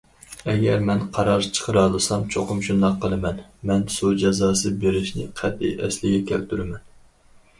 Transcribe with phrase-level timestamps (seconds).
[0.51, 6.83] ئەگەر مەن قارار چىقىرالىسام چوقۇم شۇنداق قىلىمەن، مەن سۇ جازاسى بېرىشنى قەتئىي ئەسلىگە كەلتۈرىمەن.